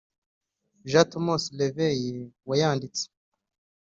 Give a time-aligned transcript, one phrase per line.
[0.91, 3.09] Jean-Thomas Léveilllé wayanditse